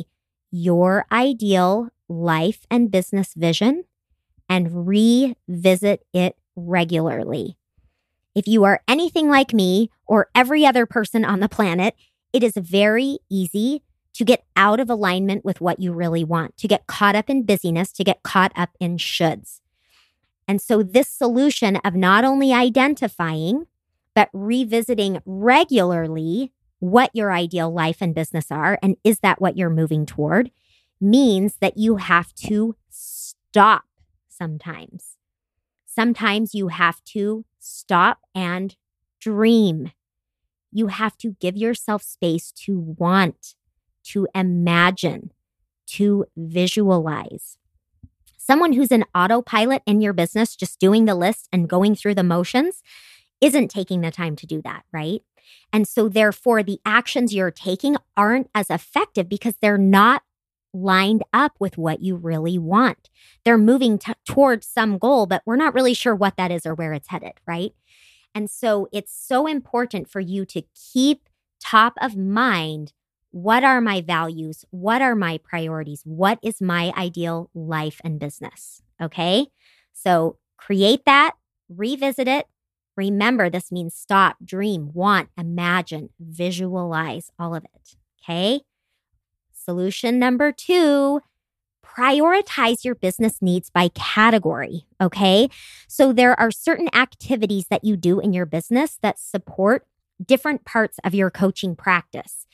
your 0.52 1.06
ideal 1.12 1.90
life 2.08 2.66
and 2.72 2.92
business 2.92 3.34
vision 3.36 3.84
and 4.48 4.88
revisit 4.88 6.06
it 6.14 6.36
regularly. 6.56 7.58
If 8.34 8.48
you 8.48 8.64
are 8.64 8.82
anything 8.88 9.30
like 9.30 9.54
me 9.54 9.90
or 10.08 10.30
every 10.34 10.66
other 10.66 10.86
person 10.86 11.24
on 11.24 11.40
the 11.40 11.50
planet, 11.50 11.96
it 12.34 12.44
is 12.44 12.54
very 12.56 13.20
easy 13.30 13.84
to 14.14 14.26
get 14.26 14.44
out 14.56 14.80
of 14.80 14.90
alignment 14.90 15.46
with 15.46 15.62
what 15.62 15.80
you 15.80 15.92
really 15.92 16.24
want, 16.24 16.58
to 16.58 16.68
get 16.68 16.88
caught 16.88 17.16
up 17.16 17.30
in 17.30 17.44
busyness, 17.44 17.92
to 17.94 18.04
get 18.04 18.24
caught 18.24 18.52
up 18.56 18.72
in 18.80 18.98
shoulds. 18.98 19.62
And 20.50 20.60
so, 20.60 20.82
this 20.82 21.08
solution 21.08 21.76
of 21.86 21.94
not 21.94 22.26
only 22.26 22.52
identifying, 22.52 23.68
but 24.16 24.30
revisiting 24.34 25.22
regularly 25.24 26.52
what 26.80 27.12
your 27.14 27.32
ideal 27.32 27.72
life 27.72 27.98
and 28.02 28.16
business 28.16 28.48
are, 28.50 28.80
and 28.82 28.98
is 29.04 29.20
that 29.20 29.40
what 29.40 29.58
you're 29.58 29.70
moving 29.70 30.08
toward, 30.08 30.50
means 31.00 31.58
that 31.62 31.78
you 31.78 31.98
have 31.98 32.34
to 32.34 32.76
stop 32.90 33.84
sometimes. 34.28 35.18
Sometimes 35.86 36.56
you 36.56 36.70
have 36.70 37.04
to 37.04 37.46
stop 37.60 38.18
and 38.34 38.76
dream. 39.22 39.92
You 40.72 40.88
have 40.88 41.16
to 41.20 41.36
give 41.40 41.58
yourself 41.58 42.02
space 42.02 42.52
to 42.64 42.80
want, 42.80 43.54
to 44.06 44.28
imagine, 44.34 45.32
to 45.90 46.26
visualize. 46.36 47.59
Someone 48.42 48.74
who's 48.74 48.92
an 48.92 49.04
autopilot 49.14 49.84
in 49.86 50.00
your 50.00 50.14
business, 50.14 50.56
just 50.56 50.80
doing 50.80 51.06
the 51.06 51.14
list 51.14 51.50
and 51.52 51.70
going 51.70 51.94
through 51.94 52.16
the 52.16 52.24
motions, 52.24 52.82
isn't 53.42 53.70
taking 53.70 54.02
the 54.02 54.12
time 54.12 54.36
to 54.38 54.48
do 54.48 54.62
that, 54.62 54.84
right? 54.94 55.22
And 55.74 55.88
so, 55.88 56.08
therefore, 56.08 56.64
the 56.64 56.80
actions 56.86 57.34
you're 57.34 57.52
taking 57.52 57.98
aren't 58.16 58.50
as 58.56 58.70
effective 58.70 59.28
because 59.28 59.56
they're 59.62 59.78
not 59.78 60.24
lined 60.74 61.24
up 61.34 61.54
with 61.60 61.78
what 61.78 62.02
you 62.02 62.16
really 62.16 62.58
want. 62.58 63.10
They're 63.44 63.58
moving 63.58 63.98
t- 63.98 64.14
towards 64.26 64.68
some 64.68 64.98
goal, 64.98 65.26
but 65.26 65.42
we're 65.46 65.56
not 65.56 65.74
really 65.74 65.94
sure 65.94 66.16
what 66.16 66.38
that 66.38 66.52
is 66.52 66.66
or 66.66 66.76
where 66.76 66.94
it's 66.94 67.10
headed, 67.10 67.34
right? 67.46 67.74
And 68.34 68.50
so, 68.50 68.88
it's 68.94 69.14
so 69.14 69.48
important 69.48 70.10
for 70.10 70.22
you 70.22 70.46
to 70.46 70.64
keep 70.94 71.28
top 71.60 71.94
of 72.02 72.16
mind 72.16 72.94
what 73.32 73.64
are 73.64 73.82
my 73.82 74.02
values? 74.02 74.66
What 74.72 75.02
are 75.02 75.16
my 75.16 75.40
priorities? 75.44 76.02
What 76.04 76.40
is 76.42 76.62
my 76.62 76.92
ideal 76.98 77.50
life 77.54 78.02
and 78.04 78.20
business? 78.20 78.82
Okay. 79.02 79.48
So 79.94 80.38
create 80.58 81.06
that, 81.06 81.36
revisit 81.70 82.28
it. 82.28 82.48
Remember, 82.98 83.50
this 83.50 83.72
means 83.72 83.96
stop, 83.96 84.38
dream, 84.44 84.92
want, 84.94 85.30
imagine, 85.38 86.10
visualize 86.20 87.32
all 87.40 87.56
of 87.56 87.64
it. 87.64 87.96
Okay. 88.22 88.62
Solution 89.54 90.20
number 90.20 90.52
two 90.52 91.22
prioritize 92.00 92.86
your 92.86 92.96
business 92.96 93.42
needs 93.42 93.70
by 93.70 93.90
category. 93.90 94.86
Okay. 95.02 95.50
So 95.88 96.14
there 96.14 96.40
are 96.40 96.52
certain 96.52 96.90
activities 96.94 97.66
that 97.70 97.84
you 97.84 97.98
do 97.98 98.20
in 98.20 98.32
your 98.32 98.46
business 98.46 98.98
that 99.02 99.20
support 99.20 99.86
different 100.24 100.66
parts 100.66 101.00
of 101.04 101.16
your 101.16 101.30
coaching 101.30 101.76
practice. 101.76 102.46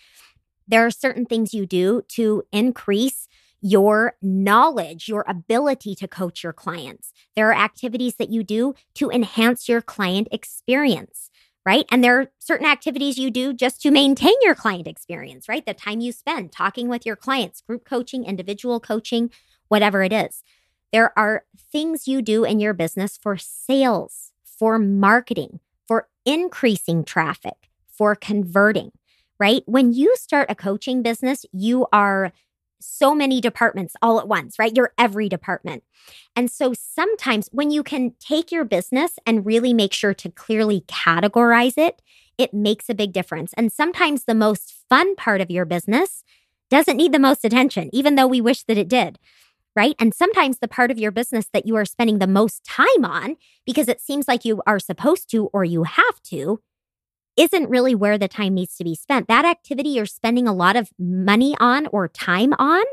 There 0.68 0.86
are 0.86 0.92
certain 0.92 1.26
things 1.26 1.54
you 1.54 1.66
do 1.66 2.04
to 2.10 2.44
increase 2.52 3.28
your 3.62 4.16
knowledge, 4.22 5.08
your 5.08 5.26
ability 5.28 5.96
to 5.96 6.08
coach 6.08 6.44
your 6.44 6.54
clients. 6.54 7.12
There 7.36 7.50
are 7.50 7.56
activities 7.56 8.16
that 8.16 8.30
you 8.30 8.44
do 8.44 8.76
to 8.96 9.10
enhance 9.10 9.68
your 9.68 9.82
client 9.82 10.28
experience, 10.32 11.32
right? 11.66 11.86
And 11.90 12.04
there 12.04 12.20
are 12.20 12.28
certain 12.38 12.68
activities 12.68 13.18
you 13.18 13.32
do 13.32 13.54
just 13.54 13.82
to 13.82 13.92
maintain 13.92 14.36
your 14.42 14.56
client 14.56 14.88
experience, 14.88 15.50
right? 15.50 15.66
The 15.66 15.74
time 15.74 16.00
you 16.00 16.12
spend 16.12 16.52
talking 16.52 16.90
with 16.90 17.06
your 17.06 17.16
clients, 17.16 17.62
group 17.62 17.86
coaching, 17.86 18.24
individual 18.24 18.80
coaching, 18.80 19.32
whatever 19.68 20.04
it 20.04 20.14
is. 20.14 20.44
There 20.94 21.18
are 21.18 21.46
things 21.72 22.08
you 22.08 22.22
do 22.22 22.44
in 22.44 22.60
your 22.60 22.74
business 22.74 23.18
for 23.18 23.36
sales, 23.36 24.32
for 24.44 24.78
marketing, 24.78 25.60
for 25.88 26.08
increasing 26.24 27.04
traffic, 27.04 27.70
for 27.88 28.16
converting 28.16 28.92
right? 29.40 29.64
When 29.66 29.94
you 29.94 30.16
start 30.18 30.50
a 30.50 30.56
coaching 30.56 31.02
business, 31.02 31.46
you 31.52 31.88
are 31.92 32.32
so 32.80 33.16
many 33.16 33.42
departments 33.42 33.96
all 34.02 34.20
at 34.20 34.28
once, 34.28 34.60
right? 34.60 34.76
You're 34.76 34.94
every 34.98 35.30
department. 35.30 35.84
And 36.36 36.52
so 36.52 36.74
sometimes 36.74 37.50
when 37.52 37.72
you 37.72 37.84
can 37.84 38.14
take 38.20 38.52
your 38.52 38.64
business 38.64 39.18
and 39.26 39.46
really 39.46 39.74
make 39.74 39.94
sure 39.94 40.14
to 40.14 40.30
clearly 40.30 40.82
categorize 40.82 41.78
it, 41.78 42.02
it 42.38 42.54
makes 42.54 42.90
a 42.90 42.94
big 42.94 43.14
difference. 43.14 43.54
And 43.58 43.72
sometimes 43.72 44.26
the 44.26 44.36
most 44.36 44.74
fun 44.90 45.16
part 45.16 45.42
of 45.42 45.50
your 45.50 45.66
business 45.66 46.24
doesn't 46.70 46.98
need 46.98 47.12
the 47.12 47.20
most 47.20 47.46
attention, 47.46 47.90
even 47.94 48.16
though 48.16 48.28
we 48.28 48.42
wish 48.42 48.64
that 48.64 48.78
it 48.78 48.88
did. 48.88 49.18
Right. 49.76 49.96
And 50.00 50.14
sometimes 50.14 50.60
the 50.60 50.70
part 50.70 50.90
of 50.90 50.98
your 50.98 51.12
business 51.12 51.48
that 51.52 51.66
you 51.66 51.76
are 51.76 51.84
spending 51.84 52.20
the 52.20 52.28
most 52.28 52.64
time 52.64 53.04
on, 53.04 53.36
because 53.66 53.90
it 53.90 54.00
seems 54.00 54.26
like 54.26 54.46
you 54.46 54.62
are 54.66 54.80
supposed 54.80 55.30
to 55.32 55.48
or 55.48 55.66
you 55.66 55.84
have 55.84 56.22
to, 56.28 56.62
isn't 57.38 57.70
really 57.70 57.96
where 57.96 58.18
the 58.18 58.28
time 58.28 58.54
needs 58.54 58.76
to 58.78 58.84
be 58.84 58.96
spent. 58.96 59.28
That 59.28 59.46
activity 59.46 59.90
you're 59.90 60.06
spending 60.06 60.48
a 60.48 60.54
lot 60.54 60.76
of 60.76 60.90
money 60.98 61.56
on 61.60 61.88
or 61.88 62.08
time 62.08 62.54
on 62.58 62.84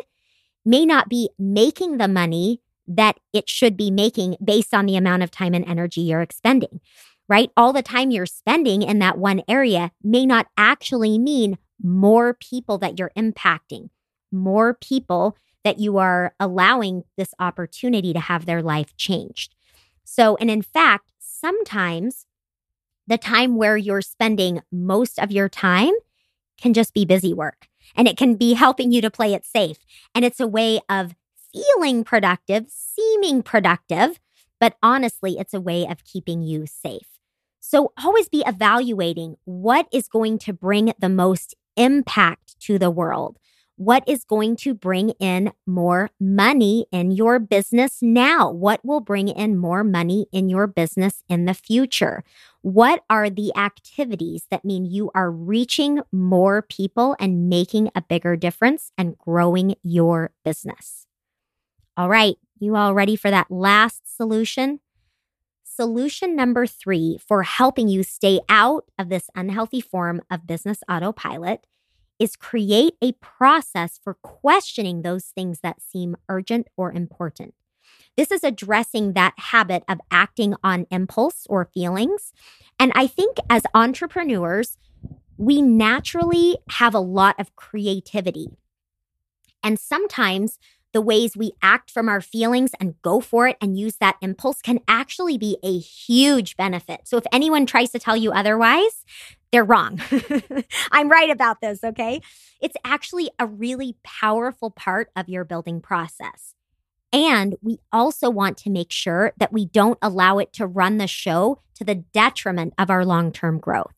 may 0.64 0.84
not 0.86 1.08
be 1.08 1.30
making 1.38 1.98
the 1.98 2.08
money 2.08 2.60
that 2.86 3.18
it 3.32 3.48
should 3.48 3.76
be 3.76 3.90
making 3.90 4.36
based 4.42 4.74
on 4.74 4.86
the 4.86 4.96
amount 4.96 5.22
of 5.22 5.30
time 5.30 5.54
and 5.54 5.64
energy 5.64 6.00
you're 6.00 6.20
expending, 6.20 6.80
right? 7.28 7.50
All 7.56 7.72
the 7.72 7.82
time 7.82 8.10
you're 8.10 8.26
spending 8.26 8.82
in 8.82 8.98
that 8.98 9.18
one 9.18 9.42
area 9.48 9.92
may 10.02 10.26
not 10.26 10.48
actually 10.56 11.18
mean 11.18 11.58
more 11.82 12.34
people 12.34 12.78
that 12.78 12.98
you're 12.98 13.12
impacting, 13.16 13.90
more 14.30 14.74
people 14.74 15.36
that 15.64 15.78
you 15.78 15.98
are 15.98 16.34
allowing 16.40 17.04
this 17.16 17.34
opportunity 17.38 18.12
to 18.12 18.20
have 18.20 18.46
their 18.46 18.62
life 18.62 18.96
changed. 18.96 19.54
So, 20.04 20.36
and 20.36 20.50
in 20.50 20.62
fact, 20.62 21.10
sometimes 21.18 22.26
the 23.06 23.18
time 23.18 23.56
where 23.56 23.76
you're 23.76 24.02
spending 24.02 24.62
most 24.70 25.18
of 25.18 25.30
your 25.30 25.48
time 25.48 25.92
can 26.60 26.72
just 26.72 26.94
be 26.94 27.04
busy 27.04 27.34
work 27.34 27.66
and 27.96 28.06
it 28.06 28.16
can 28.16 28.36
be 28.36 28.54
helping 28.54 28.92
you 28.92 29.00
to 29.00 29.10
play 29.10 29.34
it 29.34 29.44
safe. 29.44 29.78
And 30.14 30.24
it's 30.24 30.40
a 30.40 30.46
way 30.46 30.80
of 30.88 31.14
feeling 31.52 32.04
productive, 32.04 32.66
seeming 32.68 33.42
productive, 33.42 34.20
but 34.60 34.76
honestly, 34.82 35.36
it's 35.38 35.54
a 35.54 35.60
way 35.60 35.86
of 35.86 36.04
keeping 36.04 36.42
you 36.42 36.66
safe. 36.66 37.08
So 37.60 37.92
always 38.02 38.28
be 38.28 38.42
evaluating 38.46 39.36
what 39.44 39.86
is 39.92 40.08
going 40.08 40.38
to 40.38 40.52
bring 40.52 40.92
the 40.98 41.08
most 41.08 41.54
impact 41.76 42.58
to 42.60 42.78
the 42.78 42.90
world? 42.90 43.38
What 43.76 44.04
is 44.06 44.24
going 44.24 44.56
to 44.56 44.74
bring 44.74 45.10
in 45.18 45.52
more 45.66 46.10
money 46.20 46.86
in 46.92 47.10
your 47.10 47.38
business 47.38 47.98
now? 48.00 48.50
What 48.50 48.84
will 48.84 49.00
bring 49.00 49.28
in 49.28 49.56
more 49.56 49.82
money 49.82 50.26
in 50.30 50.48
your 50.48 50.66
business 50.66 51.22
in 51.28 51.46
the 51.46 51.54
future? 51.54 52.22
What 52.62 53.02
are 53.10 53.28
the 53.28 53.52
activities 53.56 54.46
that 54.50 54.64
mean 54.64 54.84
you 54.84 55.10
are 55.16 55.32
reaching 55.32 56.00
more 56.12 56.62
people 56.62 57.16
and 57.18 57.48
making 57.48 57.90
a 57.96 58.02
bigger 58.02 58.36
difference 58.36 58.92
and 58.96 59.18
growing 59.18 59.74
your 59.82 60.30
business? 60.44 61.06
All 61.96 62.08
right, 62.08 62.36
you 62.60 62.76
all 62.76 62.94
ready 62.94 63.16
for 63.16 63.32
that 63.32 63.50
last 63.50 64.16
solution? 64.16 64.78
Solution 65.64 66.36
number 66.36 66.64
three 66.64 67.18
for 67.26 67.42
helping 67.42 67.88
you 67.88 68.04
stay 68.04 68.38
out 68.48 68.84
of 68.96 69.08
this 69.08 69.28
unhealthy 69.34 69.80
form 69.80 70.22
of 70.30 70.46
business 70.46 70.84
autopilot 70.88 71.66
is 72.20 72.36
create 72.36 72.94
a 73.02 73.10
process 73.12 73.98
for 74.00 74.14
questioning 74.14 75.02
those 75.02 75.24
things 75.24 75.58
that 75.64 75.82
seem 75.82 76.16
urgent 76.28 76.68
or 76.76 76.92
important. 76.92 77.54
This 78.16 78.30
is 78.30 78.44
addressing 78.44 79.14
that 79.14 79.34
habit 79.36 79.84
of 79.88 80.00
acting 80.10 80.54
on 80.62 80.86
impulse 80.90 81.46
or 81.48 81.70
feelings. 81.72 82.32
And 82.78 82.92
I 82.94 83.06
think 83.06 83.38
as 83.48 83.62
entrepreneurs, 83.74 84.76
we 85.38 85.62
naturally 85.62 86.58
have 86.70 86.94
a 86.94 87.00
lot 87.00 87.38
of 87.40 87.56
creativity. 87.56 88.48
And 89.62 89.78
sometimes 89.78 90.58
the 90.92 91.00
ways 91.00 91.36
we 91.36 91.52
act 91.62 91.90
from 91.90 92.08
our 92.08 92.20
feelings 92.20 92.72
and 92.78 93.00
go 93.02 93.20
for 93.20 93.48
it 93.48 93.56
and 93.60 93.78
use 93.78 93.96
that 93.96 94.16
impulse 94.20 94.60
can 94.60 94.80
actually 94.86 95.38
be 95.38 95.56
a 95.62 95.78
huge 95.78 96.56
benefit. 96.56 97.02
So 97.04 97.16
if 97.16 97.24
anyone 97.32 97.64
tries 97.64 97.90
to 97.90 97.98
tell 97.98 98.16
you 98.16 98.30
otherwise, 98.30 99.04
they're 99.50 99.64
wrong. 99.64 100.00
I'm 100.92 101.08
right 101.08 101.30
about 101.30 101.60
this, 101.60 101.82
okay? 101.82 102.20
It's 102.60 102.76
actually 102.84 103.30
a 103.38 103.46
really 103.46 103.96
powerful 104.02 104.70
part 104.70 105.10
of 105.16 105.28
your 105.28 105.44
building 105.44 105.80
process. 105.80 106.54
And 107.12 107.56
we 107.60 107.78
also 107.92 108.30
want 108.30 108.56
to 108.58 108.70
make 108.70 108.90
sure 108.90 109.32
that 109.36 109.52
we 109.52 109.66
don't 109.66 109.98
allow 110.00 110.38
it 110.38 110.52
to 110.54 110.66
run 110.66 110.98
the 110.98 111.06
show 111.06 111.60
to 111.74 111.84
the 111.84 111.96
detriment 111.96 112.74
of 112.78 112.90
our 112.90 113.04
long 113.04 113.32
term 113.32 113.58
growth. 113.58 113.94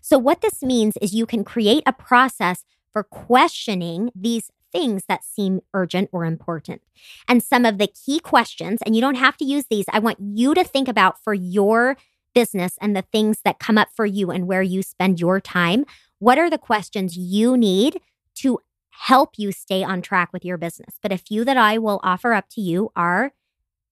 So, 0.00 0.18
what 0.18 0.40
this 0.40 0.62
means 0.62 0.96
is 0.98 1.14
you 1.14 1.26
can 1.26 1.44
create 1.44 1.82
a 1.86 1.92
process 1.92 2.64
for 2.92 3.02
questioning 3.02 4.10
these 4.14 4.50
things 4.72 5.04
that 5.08 5.24
seem 5.24 5.60
urgent 5.72 6.08
or 6.12 6.24
important. 6.24 6.82
And 7.28 7.42
some 7.42 7.64
of 7.64 7.78
the 7.78 7.86
key 7.86 8.18
questions, 8.18 8.80
and 8.84 8.94
you 8.94 9.00
don't 9.00 9.14
have 9.16 9.36
to 9.38 9.44
use 9.44 9.66
these, 9.70 9.84
I 9.92 9.98
want 9.98 10.18
you 10.20 10.54
to 10.54 10.64
think 10.64 10.88
about 10.88 11.22
for 11.22 11.34
your 11.34 11.96
business 12.34 12.76
and 12.80 12.96
the 12.96 13.04
things 13.12 13.38
that 13.44 13.60
come 13.60 13.78
up 13.78 13.88
for 13.94 14.04
you 14.04 14.30
and 14.30 14.48
where 14.48 14.62
you 14.62 14.82
spend 14.82 15.20
your 15.20 15.40
time. 15.40 15.84
What 16.18 16.38
are 16.38 16.50
the 16.50 16.58
questions 16.58 17.16
you 17.16 17.56
need 17.56 18.00
to 18.36 18.58
help 19.00 19.34
you 19.36 19.52
stay 19.52 19.82
on 19.82 20.02
track 20.02 20.32
with 20.32 20.44
your 20.44 20.56
business. 20.56 20.96
But 21.02 21.12
a 21.12 21.18
few 21.18 21.44
that 21.44 21.56
I 21.56 21.78
will 21.78 22.00
offer 22.02 22.32
up 22.32 22.48
to 22.50 22.60
you 22.60 22.90
are 22.94 23.32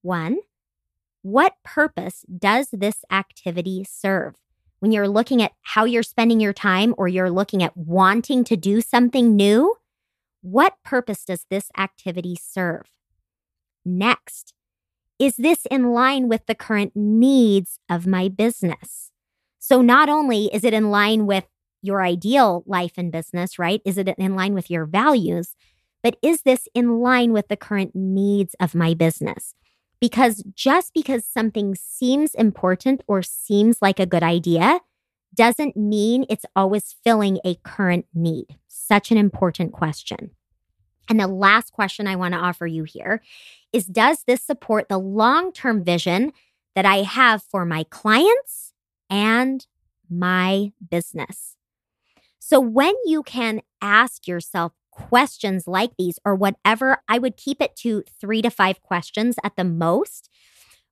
one, 0.02 0.38
what 1.22 1.54
purpose 1.64 2.24
does 2.38 2.68
this 2.72 3.04
activity 3.10 3.84
serve? 3.88 4.34
When 4.80 4.90
you're 4.90 5.08
looking 5.08 5.40
at 5.42 5.52
how 5.62 5.84
you're 5.84 6.02
spending 6.02 6.40
your 6.40 6.52
time 6.52 6.94
or 6.98 7.06
you're 7.06 7.30
looking 7.30 7.62
at 7.62 7.76
wanting 7.76 8.42
to 8.44 8.56
do 8.56 8.80
something 8.80 9.36
new, 9.36 9.76
what 10.40 10.74
purpose 10.84 11.24
does 11.24 11.46
this 11.50 11.70
activity 11.78 12.36
serve? 12.40 12.86
Next, 13.84 14.54
is 15.18 15.36
this 15.36 15.66
in 15.70 15.92
line 15.92 16.28
with 16.28 16.46
the 16.46 16.54
current 16.54 16.92
needs 16.96 17.78
of 17.88 18.06
my 18.06 18.28
business? 18.28 19.12
So, 19.60 19.80
not 19.80 20.08
only 20.08 20.46
is 20.52 20.64
it 20.64 20.74
in 20.74 20.90
line 20.90 21.26
with 21.26 21.44
your 21.82 22.02
ideal 22.02 22.62
life 22.66 22.92
and 22.96 23.12
business, 23.12 23.58
right? 23.58 23.82
Is 23.84 23.98
it 23.98 24.08
in 24.08 24.34
line 24.34 24.54
with 24.54 24.70
your 24.70 24.86
values? 24.86 25.54
But 26.02 26.16
is 26.22 26.42
this 26.42 26.66
in 26.74 27.00
line 27.00 27.32
with 27.32 27.48
the 27.48 27.56
current 27.56 27.94
needs 27.94 28.54
of 28.60 28.74
my 28.74 28.94
business? 28.94 29.54
Because 30.00 30.42
just 30.54 30.94
because 30.94 31.24
something 31.24 31.76
seems 31.76 32.34
important 32.34 33.02
or 33.06 33.22
seems 33.22 33.80
like 33.80 34.00
a 34.00 34.06
good 34.06 34.22
idea 34.22 34.80
doesn't 35.34 35.76
mean 35.76 36.26
it's 36.28 36.44
always 36.56 36.94
filling 37.04 37.38
a 37.44 37.54
current 37.62 38.06
need. 38.14 38.46
Such 38.68 39.10
an 39.10 39.16
important 39.16 39.72
question. 39.72 40.32
And 41.08 41.20
the 41.20 41.28
last 41.28 41.72
question 41.72 42.06
I 42.06 42.16
want 42.16 42.34
to 42.34 42.40
offer 42.40 42.66
you 42.66 42.84
here 42.84 43.22
is 43.72 43.86
Does 43.86 44.24
this 44.26 44.42
support 44.42 44.88
the 44.88 44.98
long 44.98 45.52
term 45.52 45.84
vision 45.84 46.32
that 46.74 46.86
I 46.86 47.02
have 47.02 47.42
for 47.42 47.64
my 47.64 47.84
clients 47.84 48.72
and 49.08 49.66
my 50.10 50.72
business? 50.90 51.56
So 52.52 52.60
when 52.60 52.92
you 53.06 53.22
can 53.22 53.62
ask 53.80 54.28
yourself 54.28 54.72
questions 54.90 55.66
like 55.66 55.92
these 55.98 56.18
or 56.22 56.34
whatever, 56.34 56.98
I 57.08 57.18
would 57.18 57.38
keep 57.38 57.62
it 57.62 57.74
to 57.76 58.04
three 58.20 58.42
to 58.42 58.50
five 58.50 58.82
questions 58.82 59.36
at 59.42 59.56
the 59.56 59.64
most. 59.64 60.28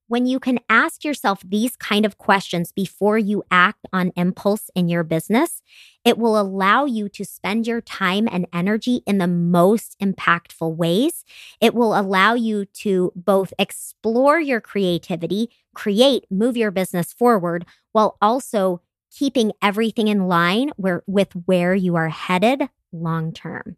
When 0.08 0.24
you 0.24 0.40
can 0.40 0.60
ask 0.70 1.04
yourself 1.04 1.42
these 1.44 1.76
kind 1.76 2.06
of 2.06 2.16
questions 2.16 2.72
before 2.72 3.18
you 3.18 3.42
act 3.50 3.86
on 3.92 4.12
impulse 4.16 4.70
in 4.74 4.88
your 4.88 5.04
business, 5.04 5.60
it 6.02 6.16
will 6.16 6.40
allow 6.40 6.86
you 6.86 7.10
to 7.10 7.26
spend 7.26 7.66
your 7.66 7.82
time 7.82 8.26
and 8.32 8.46
energy 8.54 9.02
in 9.06 9.18
the 9.18 9.28
most 9.28 9.96
impactful 10.00 10.74
ways. 10.76 11.26
It 11.60 11.74
will 11.74 11.94
allow 11.94 12.32
you 12.32 12.64
to 12.64 13.12
both 13.14 13.52
explore 13.58 14.40
your 14.40 14.62
creativity, 14.62 15.50
create, 15.74 16.24
move 16.30 16.56
your 16.56 16.70
business 16.70 17.12
forward, 17.12 17.66
while 17.92 18.16
also 18.22 18.80
keeping 19.10 19.52
everything 19.62 20.08
in 20.08 20.28
line 20.28 20.70
where, 20.76 21.02
with 21.06 21.32
where 21.46 21.74
you 21.74 21.96
are 21.96 22.08
headed 22.08 22.68
long 22.92 23.32
term. 23.32 23.76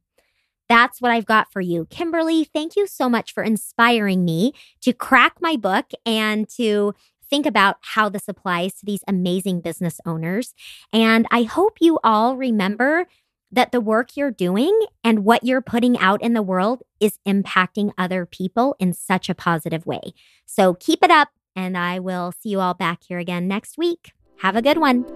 That's 0.69 1.01
what 1.01 1.11
I've 1.11 1.27
got 1.27 1.53
for 1.53 1.61
you. 1.61 1.87
Kimberly, 1.91 2.45
thank 2.45 2.77
you 2.77 2.87
so 2.87 3.09
much 3.09 3.35
for 3.35 3.43
inspiring 3.43 4.25
me 4.25 4.55
to 4.81 4.93
crack 4.93 5.37
my 5.41 5.57
book 5.57 5.91
and 6.07 6.49
to 6.51 6.95
think 7.29 7.47
about 7.47 7.77
how 7.81 8.09
this 8.09 8.29
applies 8.29 8.75
to 8.75 8.87
these 8.87 9.03
amazing 9.09 9.61
business 9.61 10.01
owners. 10.07 10.55
And 10.93 11.27
I 11.31 11.43
hope 11.43 11.79
you 11.81 11.99
all 12.05 12.37
remember 12.37 13.07
that 13.51 13.71
the 13.71 13.81
work 13.81 14.17
you're 14.17 14.31
doing 14.31 14.87
and 15.05 15.25
what 15.25 15.45
you're 15.45 15.61
putting 15.61 15.99
out 15.99 16.23
in 16.23 16.33
the 16.33 16.43
world 16.43 16.83
is 17.01 17.19
impacting 17.27 17.93
other 17.99 18.25
people 18.25 18.75
in 18.79 18.95
such 18.95 19.29
a 19.29 19.35
positive 19.35 19.85
way. 19.85 20.15
So 20.47 20.75
keep 20.75 21.05
it 21.05 21.11
up, 21.11 21.29
and 21.55 21.77
I 21.77 21.99
will 21.99 22.33
see 22.33 22.49
you 22.49 22.61
all 22.61 22.75
back 22.75 23.03
here 23.07 23.19
again 23.19 23.47
next 23.47 23.77
week. 23.77 24.13
Have 24.43 24.57
a 24.57 24.63
good 24.63 24.79
one. 24.79 25.07